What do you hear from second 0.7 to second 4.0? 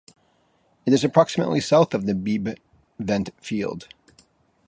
It is approximately south of the Beebe Vent Field.